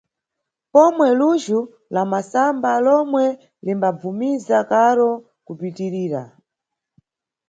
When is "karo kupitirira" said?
4.71-6.23